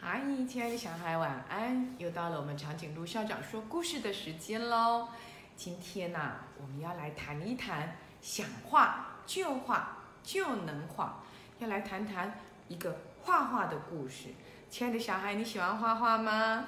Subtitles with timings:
[0.00, 1.92] 嗨，亲爱的小孩，晚安！
[1.98, 5.08] 又到了我们长颈鹿校长说故事的时间喽。
[5.56, 11.24] 今天呐、我们要来谈一谈想画就画就能画，
[11.58, 12.38] 要来谈谈
[12.68, 14.28] 一个画画的故事。
[14.70, 16.66] 亲爱的小孩，你喜欢画画吗？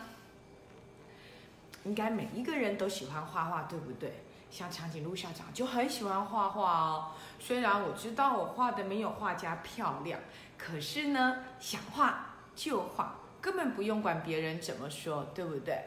[1.84, 4.24] 应该每一个人都喜欢画画，对不对？
[4.50, 7.12] 像长颈鹿校长就很喜欢画画哦。
[7.38, 10.18] 虽然我知道我画的没有画家漂亮，
[10.58, 12.29] 可是呢，想画
[12.62, 15.82] 就画，根本不用管别人怎么说，对不对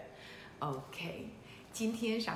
[0.58, 1.30] ？OK，
[1.72, 2.36] 今天上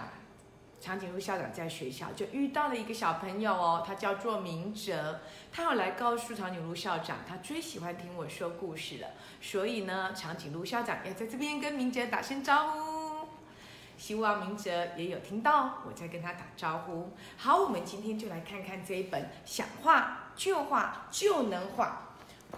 [0.80, 9.08] 长颈鹿校长在学校就遇到了一个小朋友哦，他叫做明哲，他要来告诉长颈鹿校长，他最喜欢听我说故事了，
[9.42, 13.28] 所以呢，长颈鹿校长要在这边跟明哲打声招呼。
[13.98, 17.09] 希望明哲也有听到我在跟他打招呼。
[17.38, 22.04] 好，我们今天就来看看这一本《想画就画就能画》。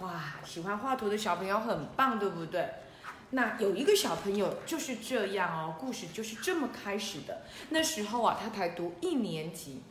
[0.00, 2.68] 哇，喜欢画图的小朋友很棒，对不对？
[3.30, 7.42] 那有一个小朋友就是这样哦，故事就是这么开始的。
[7.68, 9.82] 那时候啊，他才读一年级，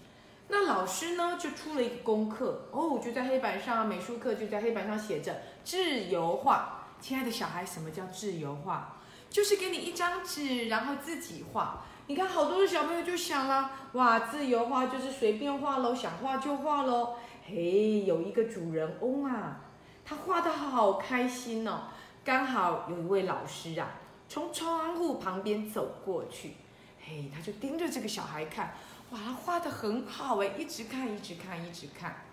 [0.47, 6.87] 那老师呢就出了一个功课哦，就在黑板上，美术课就在黑板上写着自由画。
[6.99, 8.97] 亲爱的小孩，什么叫自由画？
[9.29, 11.83] 就是给你一张纸，然后自己画。
[12.07, 17.15] 你看，好多的小朋友就想了，哇，自由画就是随便画喽，想画就画喽。
[17.45, 19.61] 嘿，有一个主人翁啊，
[20.09, 21.83] 他画的好开心哦。
[22.25, 23.91] 刚好有一位老师啊，
[24.27, 26.55] 从窗户旁边走过去，
[26.99, 28.73] 嘿，他就盯着这个小孩看，
[29.11, 32.23] 哇，他画的很好哎，一直看，一直看，一直看。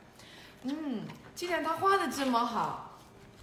[0.63, 1.03] 嗯，
[1.35, 2.85] 既然他画的这么好。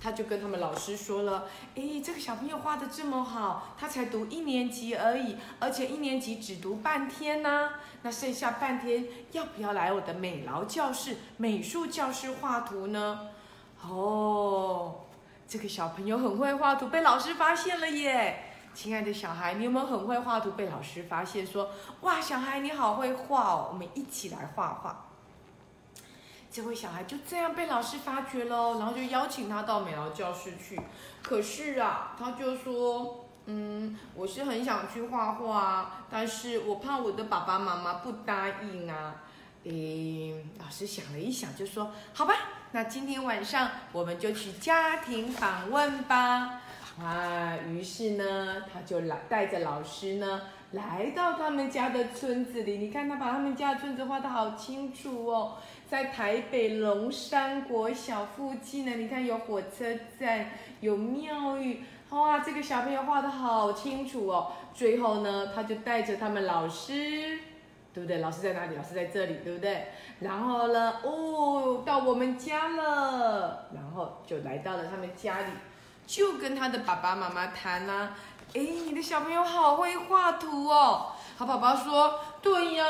[0.01, 1.45] 他就跟他们老师说了
[1.75, 7.69] ：“诶，这个小朋友画的这么好，他才读一年级而已，而且一年级只读半天呢、
[8.01, 13.29] 那剩下半天要不要来我的美劳教室、美术教室画图呢？”
[13.87, 14.95] 哦，
[15.47, 18.49] 这个小朋友很会画图，被老师发现了耶！
[18.73, 20.51] 亲爱的小孩，你有没有很会画图？
[20.53, 21.69] 被老师发现说
[22.01, 25.05] ：“哇，小孩你好会画哦，我们一起来画画。”
[26.49, 30.79] 这位小孩就这样被老师发觉喽，然后就邀请他到美劳教室去。
[31.21, 39.15] 可是啊，他就说：“嗯，我是很想去画画，但是我怕我的爸爸妈妈不答应啊。”
[39.65, 42.33] 诶，老师想了一想，就说：“好吧，
[42.75, 46.59] 那今天晚上我们就去家庭访问吧。”
[47.01, 50.41] 哇，于是呢，他就来带着老师呢。
[50.71, 55.57] 来到他们家的村子里，你看他把他们家的村子画得好清楚哦，
[55.87, 64.51] 在台北龙山国小附近呢，你看有火车站，有庙宇，哇，这个小朋友画得好清楚哦。
[64.73, 67.37] 最后呢，他就带着他们老师，
[67.93, 68.17] 对不对？
[68.17, 68.75] 老师在哪里？
[68.75, 69.87] 老师在这里，对不对？
[70.19, 75.47] 然后呢，哦，到我们家了，然后就来到了他们家里，
[76.07, 78.17] 就跟他的爸爸妈妈谈啦、啊。
[78.55, 81.13] 哎，你的小朋友好会画图哦！
[81.39, 82.85] 他爸爸说：“对呀，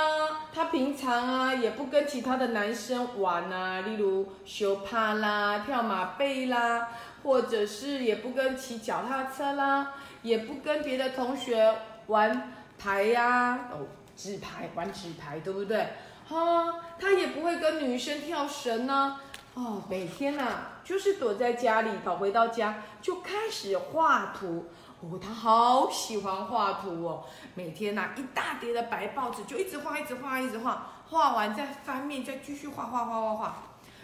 [0.53, 6.89] 他平常啊也不跟其他的男生玩啊，例如修帕啦、跳马背啦，
[7.23, 11.73] 或者是也不跟骑脚踏车啦，也不跟别的同学
[12.07, 15.87] 玩牌呀、哦，纸牌玩纸牌，对不对？
[16.27, 19.19] 哈、他也不会跟女生跳绳呢、
[19.55, 24.67] 哦，每天呐、啊、就是躲在家里头，回到家就开始画图。”
[25.03, 27.25] 哦，他好喜欢画图哦！
[27.55, 33.63] 每天呐、啊，一大叠的白报纸就一直画，一直画，一直画，画完再翻面，再继续画画画画画。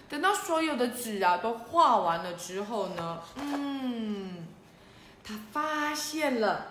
[0.10, 4.46] 等到所有的纸啊都画完了之后呢，嗯，
[5.24, 6.66] 他发现了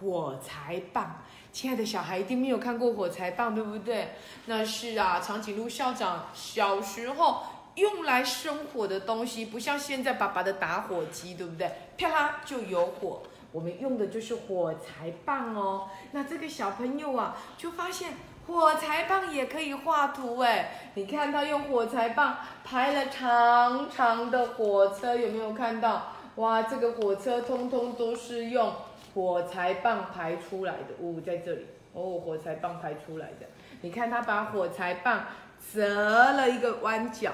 [0.00, 1.22] 火柴棒。
[1.52, 4.08] 亲爱的小孩一定没有看过火柴棒，对不对？
[4.46, 7.42] 那是啊，长颈鹿校长小时候
[7.74, 11.70] 用来生火的东西，不像现在爸爸的打火机，对不对？
[11.98, 13.22] 啪啦就有火。
[13.52, 15.88] 我们用的就是火柴棒哦。
[16.12, 18.12] 那这个小朋友啊，就发现
[18.46, 20.92] 火柴棒也可以画图哎。
[20.94, 26.12] 你看他用火柴棒排了长长的火车，有没有看到？
[26.36, 28.72] 哇，这个火车通通都是用
[29.14, 30.94] 火柴棒排出来的。
[31.00, 33.46] 哦，在这里哦，火柴棒排出来的。
[33.82, 35.26] 你看他把火柴棒
[35.72, 35.88] 折
[36.32, 37.32] 了一个弯角，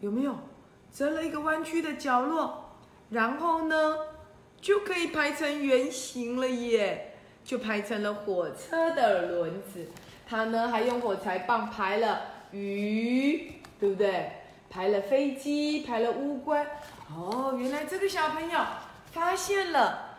[0.00, 0.34] 有没有？
[0.92, 2.70] 折了一个弯曲的角落，
[3.10, 3.96] 然后呢？
[4.60, 9.86] 就可以排成圆形了耶，就排成了火车的轮子。
[10.28, 12.20] 他呢还用火柴棒排了
[12.50, 14.32] 鱼，对不对？
[14.68, 16.62] 排了飞机，排了乌龟。
[17.08, 18.60] 哦，原来这个小朋友
[19.12, 20.09] 发现了，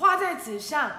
[0.00, 0.90] 画在纸上，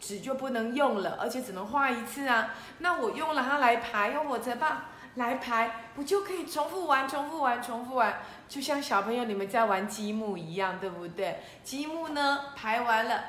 [0.00, 2.54] 纸就不能用了，而且只能画一次啊。
[2.78, 4.84] 那我用了它来排，用火柴棒
[5.16, 8.20] 来排，不就可以重复玩、重复玩、重复玩？
[8.48, 11.40] 就像小朋友你们在玩积木一样，对不对？
[11.62, 13.22] 积木呢，排完了，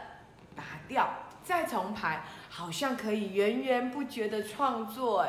[0.56, 1.14] 打掉，
[1.44, 5.26] 再重排，好像可以源源不绝的创作。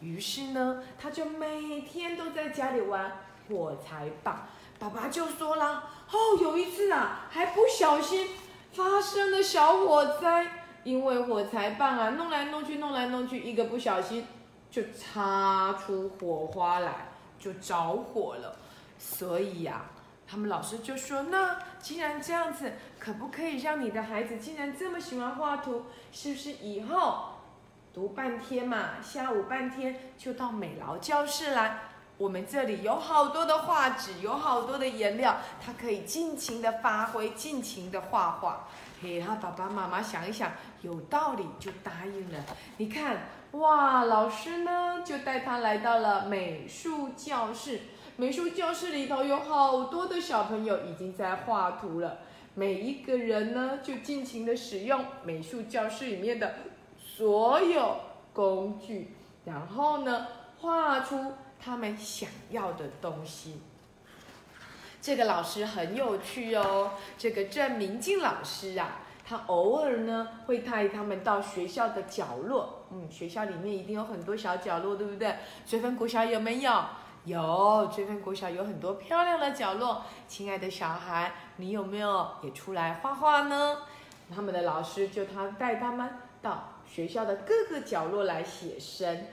[0.00, 3.10] 于是呢，他就每天都在家里玩
[3.48, 4.46] 火柴棒。
[4.78, 8.28] 爸爸就说了：“哦，有一次啊，还不小心
[8.74, 10.46] 发生了小火灾，
[10.82, 14.26] 因为火柴棒啊，弄来弄去，弄来弄去，一个不小心
[14.68, 18.56] 就擦出火花来，就着火了。
[18.98, 19.84] 所以呀，
[20.26, 27.26] 他们老师就说：那既然这样子，可不可以让你的孩子既然这么喜欢画图，是不是以后
[27.92, 31.78] 读半天嘛，下午半天就到美劳教室来？”
[32.16, 38.68] 我们这里有好多的画纸，有好多的颜料，他可以尽情的发挥，尽情的画画。
[39.02, 40.52] 嘿，他爸爸妈妈想一想，
[40.82, 42.38] 有道理，就答应了。
[42.76, 47.80] 你看，哇，老师呢就带他来到了美术教室。
[48.16, 52.18] 美术教室里头有好多的小朋友已经在画图了。
[52.54, 56.54] 每一个人呢就尽情的使用美术教室里面的
[56.96, 57.96] 所有
[58.32, 60.28] 工具，然后呢
[60.60, 61.32] 画出。
[61.64, 63.62] 他们想要的东西。
[65.00, 72.86] 这个老师很有趣哦，这个郑明静老师啊，他偶尔呢会带他们到学校的角落。
[72.90, 75.36] 嗯，学校里面一定有很多小角落，对不对？
[75.66, 76.84] 追分国小有没有？
[77.24, 80.04] 有，追分国小有很多漂亮的角落。
[80.28, 83.78] 亲爱的小孩，你有没有也出来画画呢？
[84.34, 86.08] 他们的老师就他带他们
[86.42, 89.26] 到学校的各个角落来写生，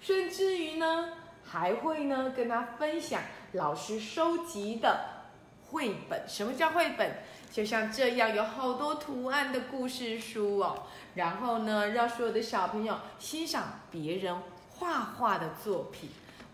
[0.00, 1.08] 甚至于呢。
[1.50, 3.22] 还会呢，跟他分享
[3.52, 5.00] 老师收集的
[5.70, 6.22] 绘本。
[6.28, 7.10] 什么叫绘本？
[7.50, 10.82] 就像这样，有好多图案的故事书哦。
[11.14, 14.36] 然后呢，让所有的小朋友欣赏别人
[14.74, 16.10] 画画的作品。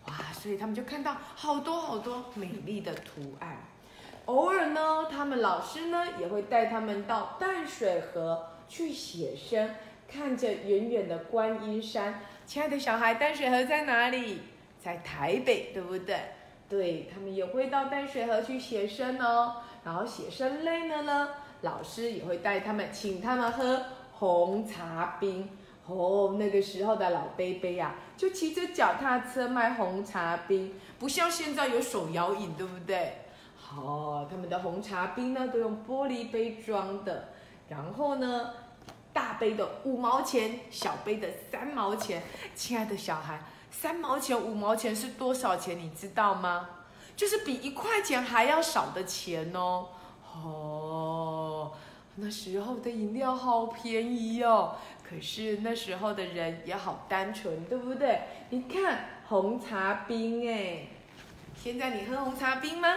[0.06, 3.58] 哇，所以他们就看到好多好多美丽的图案。
[4.26, 9.75] 偶尔呢，他们老师呢也会带他们到淡水河去写生，
[10.08, 12.20] 看着远远的观音山。
[12.47, 14.40] 亲爱的小孩，淡水河在哪里？
[14.85, 16.19] 在台北，对不对？
[16.69, 19.63] 对他们也会到淡水河去写生哦。
[19.83, 21.29] 然后写生累了呢，
[21.63, 23.83] 老师也会带他们，请他们喝
[24.13, 25.49] 红茶冰。
[25.87, 33.13] 哦，那个时候的老杯杯呀，就骑着脚踏车卖红茶冰，不像现在有手摇饮，对不对？
[33.57, 37.29] 好，他们的红茶冰呢，都用玻璃杯装的。
[37.69, 38.51] 然后呢，
[39.13, 42.23] 大杯的五毛钱，小杯的三毛钱。
[42.55, 43.41] 亲爱的小孩。
[43.81, 45.76] 三毛钱、五毛钱是多少钱？
[45.79, 46.69] 你知道吗？
[47.17, 49.88] 就是比一块钱还要少的钱哦。
[50.32, 51.73] 哦，
[52.15, 54.76] 那时候的饮料好便宜哦。
[55.03, 58.21] 可是那时候的人也好单纯，对不对？
[58.50, 60.87] 你看红茶冰哎，
[61.55, 62.88] 现在你喝红茶冰吗？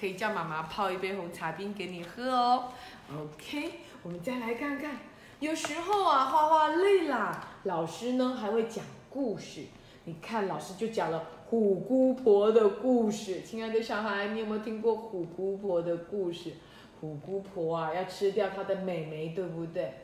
[0.00, 2.72] 可以叫妈妈泡一杯红茶冰给你喝哦。
[3.12, 4.96] OK，我们再来看看，
[5.40, 9.66] 有时候啊，画画累啦，老师呢还会讲故事。
[10.04, 13.42] 你看，老师就讲了虎姑婆的故事。
[13.42, 16.54] 亲爱的小孩，你有没有听过虎姑婆的故事？
[17.00, 19.94] 虎姑婆啊，要吃掉她的美眉，对不对？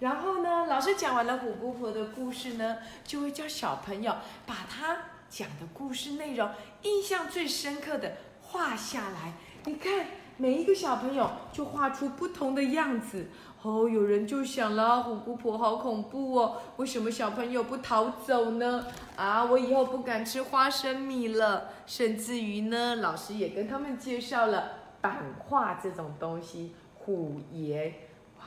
[0.00, 4.14] 然后呢，老师讲完了虎姑婆的故事呢，就会叫小朋友
[4.44, 4.98] 把他
[5.30, 6.50] 讲的故事内容、
[6.82, 9.32] 印象最深刻的画下来。
[9.64, 10.06] 你看，
[10.38, 13.28] 每一个小朋友就画出不同的样子。
[13.62, 18.86] 哦，有人就想了，虎姑婆好恐怖哦，为什么小朋友不逃走呢？
[19.16, 21.70] 啊，我以后不敢吃花生米了。
[21.84, 27.94] 甚至于呢，老师也跟他们介绍了版画这种东西，虎爷。
[28.38, 28.44] 哇，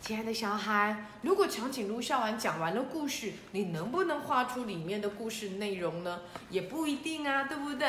[0.00, 6.20] 亲爱的小孩，如果长颈鹿笑完讲完了故事，你能不能画出里面的故事内容呢？
[6.48, 7.88] 也不一定啊，对不对？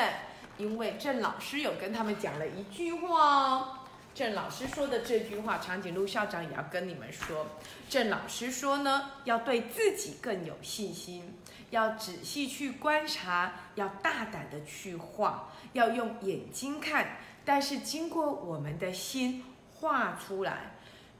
[0.58, 3.78] 因为郑老师有跟他们讲了一句话哦。
[4.14, 7.46] 郑老师说的这句话，长颈鹿校长也要跟你们说。
[7.88, 11.34] 郑老师说呢，要对自己更有信心，
[11.70, 19.42] 要仔细去观察，要大胆的去画，要用眼睛看，但是经过我们的心
[19.80, 20.74] 画出来，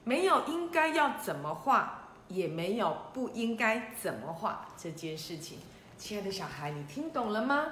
[0.04, 5.58] 没有应该要怎么画，也没有不应该怎么画这件事情。
[5.96, 7.68] 亲爱的小孩，你听懂了吗？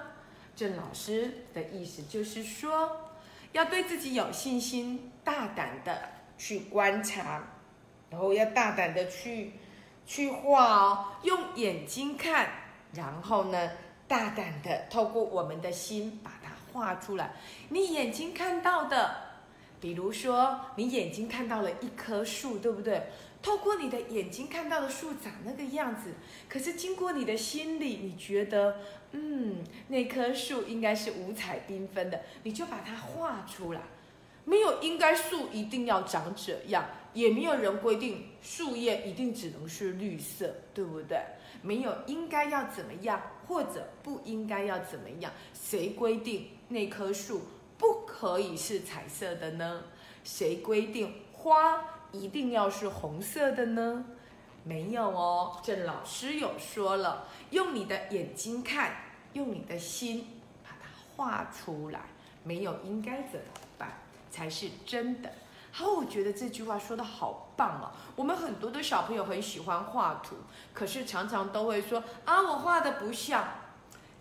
[0.60, 3.06] 郑老师的意思就是说。
[3.52, 6.02] 要对自己有信心，大胆的
[6.36, 7.42] 去观察，
[8.10, 9.54] 然后要大胆的去
[10.06, 12.48] 去画哦，用眼睛看，
[12.92, 13.70] 然后呢，
[14.06, 17.32] 大胆的透过我们的心把它画出来。
[17.70, 19.16] 你眼睛看到的，
[19.80, 23.02] 比如说，你眼睛看到了一棵树，对不对？
[23.42, 26.12] 透过你的眼睛看到的树长那个样子，
[26.48, 28.76] 可是经过你的心里，你觉得，
[29.12, 33.80] 嗯，那棵树应该是五彩缤纷的，你就把它画出来。
[34.44, 41.18] 没有应该树一定要长这样，也没有人规定树叶一定只能是绿色，对不对？
[41.62, 45.30] 没有应该要怎么样，或者不应该要怎么样？
[45.54, 47.42] 谁规定那棵树
[47.78, 49.84] 不可以是彩色的呢？
[50.24, 54.04] 谁规定花一定要是红色的呢？
[54.64, 58.94] 没有哦，郑老师有说了，用你的眼睛看，
[59.32, 62.00] 用你的心把它画出来。
[62.42, 63.92] 没有应该怎么办？
[64.30, 65.30] 才是真的。
[65.72, 67.92] 好，我觉得这句话说的好棒哦。
[68.16, 70.36] 我们很多的小朋友很喜欢画图，
[70.74, 73.46] 可是常常都会说啊，我画的不像。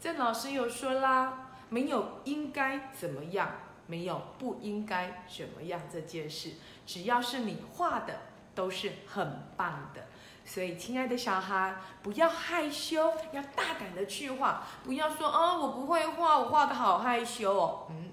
[0.01, 3.50] 郑老师有说啦，没有应该怎么样，
[3.88, 6.51] 没有不应该怎么样这件事，
[6.89, 8.19] 只要是你画的，
[8.55, 10.08] 都是很棒的。
[10.43, 17.86] 所以，亲爱的小孩，不要害羞，要大胆的去画，不要说啊，我不会画，我画的好害羞哦。
[17.91, 18.10] 嗯，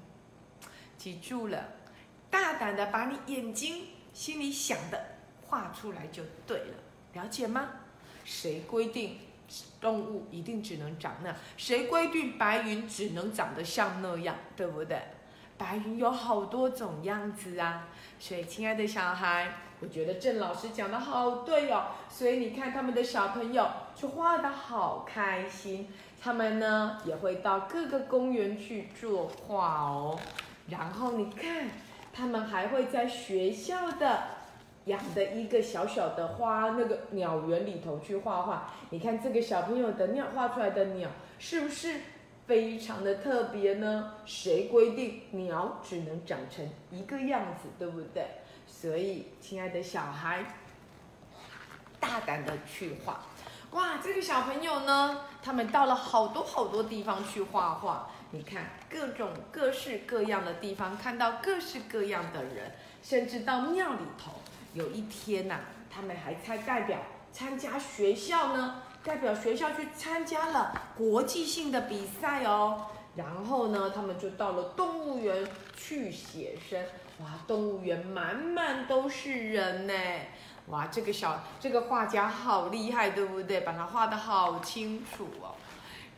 [0.98, 1.58] 记住了。
[2.28, 5.02] 大胆的把你眼睛心里想的
[5.46, 6.74] 画出来就对了，
[7.14, 7.70] 了解吗？
[8.26, 9.18] 谁规定
[9.80, 11.34] 动物一定只能长那？
[11.56, 14.36] 谁规定白云只能长得像那样？
[14.54, 15.00] 对不对？
[15.58, 17.88] 白云有好多种样子啊！
[18.18, 21.86] 所以，亲爱的小孩，我觉得郑老师讲的好对哦。
[22.08, 25.88] 所以你看他们的小朋友就画的好开心，
[26.20, 30.18] 他们呢也会到各个公园去作画哦。
[30.68, 31.68] 然后你看。
[32.18, 34.22] 他们还会在学校的
[34.86, 38.72] 养的一个小小的花那个鸟园里头去画画。
[38.88, 42.00] 你看这个小朋友的鸟画出来的鸟是不是
[42.46, 44.12] 非常的特别呢？
[44.24, 48.24] 谁规定鸟只能长成一个样子，对不对？
[48.66, 50.44] 所以，亲爱的小孩，
[51.98, 53.20] 大胆的去画。
[53.72, 58.08] 哇，这个小朋友呢，他们到了好多好多地方去画画。
[58.30, 62.72] 你看各种各式各样的地方，看到各式各样的人，
[63.02, 64.32] 甚至到庙里头。
[64.74, 65.60] 有一天呐，
[65.90, 66.98] 他们还参代表
[67.32, 72.86] 参加学校呢，代表学校去参加了国际性的比赛哦。
[73.14, 75.46] 然后呢，他们就到了动物园
[75.76, 76.82] 去写生。
[77.20, 79.94] 哇，动物园满满都是人呢。
[80.66, 83.60] 哇，这个小这个画家好厉害，对不对？
[83.60, 85.54] 把它画的好清楚哦。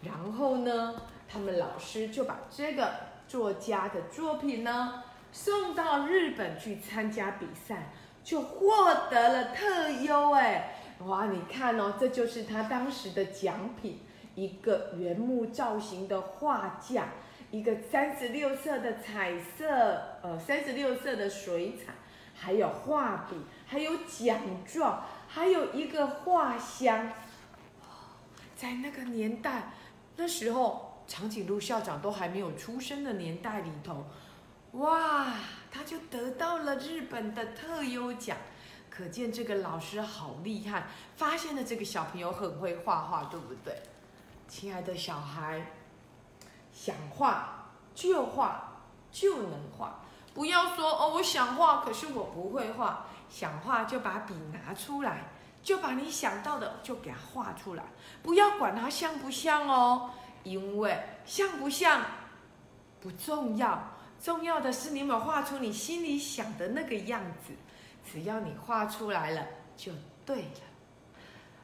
[0.02, 0.94] 然后呢？
[1.30, 2.90] 他们老师就把这个
[3.28, 7.92] 作家的作品呢送到日本去参加比赛，
[8.24, 10.77] 就获得了特优哎！
[11.06, 14.00] 哇，你看哦，这就是他当时的奖品，
[14.34, 17.08] 一个原木造型的画架，
[17.50, 19.66] 一个三十六色的彩色
[20.22, 21.92] 呃三十六色的水彩，
[22.34, 23.36] 还有画笔，
[23.66, 27.12] 还有奖状，还有一个画箱。
[28.56, 29.72] 在那个年代，
[30.16, 30.86] 那时候。
[31.08, 34.04] 长颈鹿校长都还没有出生的年代里头，
[34.72, 35.32] 哇，
[35.70, 38.36] 他就得到了日本的特优奖，
[38.98, 43.80] 可见这个老师好厉害，发现了这个小朋友很会画画，对不对？
[44.48, 45.64] 亲爱的小孩，
[46.72, 50.00] 想画就画就能画，
[50.34, 53.06] 不要说哦，我想画，可是我不会画。
[53.30, 55.28] 想画就把笔拿出来，
[55.62, 57.84] 就把你想到的就给它画出来，
[58.20, 60.10] 不要管它像不像哦。
[60.42, 62.02] 因为像不像
[63.00, 63.80] 不重要，
[64.20, 67.52] 重要的是你有没有画出你心里想的那个样子。
[68.04, 69.92] 只要你画出来了，就
[70.26, 70.60] 对了。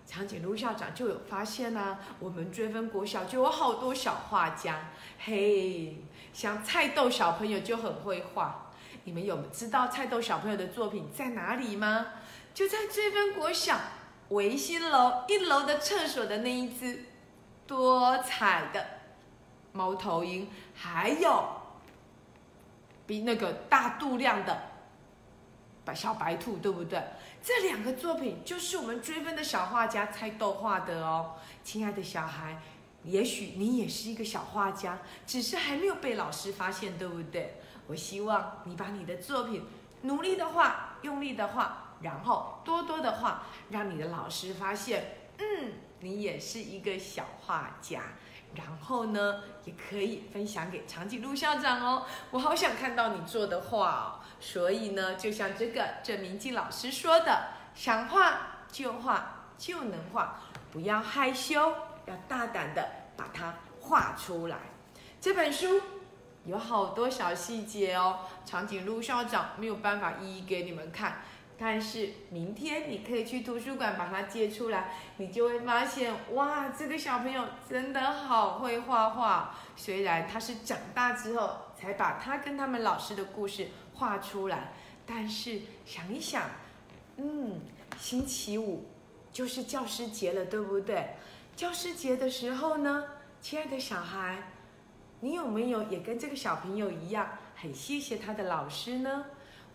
[0.06, 5.96] 长颈鹿校长就有发现呢，我们追分国小就有好多小画家，嘿，
[6.32, 8.70] 像菜豆小朋友就很会画。
[9.04, 12.06] 你们有知道菜豆小朋友的作品在哪里吗？
[12.52, 13.78] 就在追分国小
[14.28, 17.06] 维新楼一楼的厕所的那一只。
[17.66, 18.86] 多彩的
[19.72, 21.42] 猫头鹰，还有
[23.06, 24.54] 比那个大肚量的
[25.84, 27.02] 白小白兔，对不对？
[27.42, 31.34] 这两个作品就是我们追分的小画家猜豆画的哦。
[31.62, 32.60] 亲爱的小孩，
[33.04, 37.60] 也许你也是一个小画家，只是还没有被老师发现，对不对？
[37.86, 39.64] 我希望你把你的作品
[40.02, 45.72] 努力的画，用力的画，然后多多的画，让你的老师发现，嗯。
[46.00, 48.02] 你也是一个小画家，
[48.54, 52.04] 然后呢，也可以分享给长颈鹿校长哦。
[52.30, 54.20] 我好想看到你做的画哦。
[54.40, 61.72] 所以呢，就像这个郑明基老师说的，想画就画就能画，不要害羞，
[62.06, 64.58] 要大胆的把它画出来。
[65.20, 65.80] 这本书
[66.44, 71.22] 有好多小细节哦，长颈鹿校长没有办法一一给你们看。
[71.66, 79.54] 但是明天你可以去图书馆把它借出来，你就会发现，哇，这个小朋友真的好会画画。
[79.74, 84.74] 虽然他是长大之后才把他跟他们老师的故事画出来，
[85.06, 86.42] 但是想一想，
[87.16, 87.58] 嗯，
[87.98, 88.84] 星期五
[89.32, 91.14] 就是教师节了，对不对？
[91.56, 93.04] 教师节的时候呢，
[93.40, 94.50] 亲爱的小孩，
[95.20, 99.24] 你有没有也跟这个小朋友一样，很谢谢他的老师呢？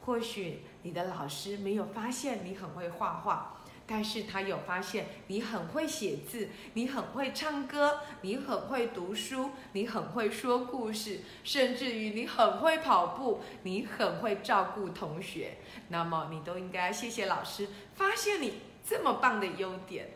[0.05, 15.57] 或许你的老师没有发现你很会画画，但是他有发现你很会写字，你很会唱歌，你很会读书，你很会说故事，甚至于你很会跑步，你很会照顾同学。
[15.89, 20.12] 那么你都应该谢谢老师发现你这么棒的优点。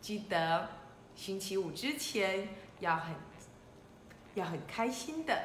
[0.00, 0.68] 记得
[1.14, 2.48] 星期五之前
[2.80, 3.14] 要很
[4.34, 5.36] 要很开心的，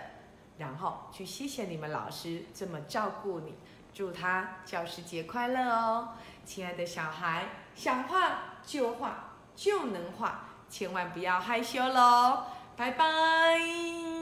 [0.57, 3.53] 然后去谢谢你们老师这么照顾你。
[3.93, 6.09] 祝他教师节快乐哦，
[6.45, 7.45] 亲爱的小孩，
[7.75, 12.45] 想画就画就能画，千万不要害羞喽，
[12.75, 14.12] 拜拜。